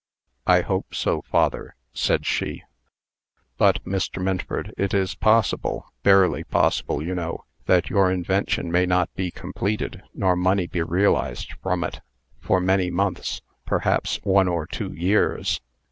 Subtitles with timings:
[0.47, 2.63] "I hope so, father," said she.
[3.59, 4.19] "But, Mr.
[4.19, 10.01] Minford, it is possible barely possible, you know that your invention may not be completed,
[10.15, 12.01] nor money be realized from it,
[12.39, 15.61] for many months; perhaps one or two years.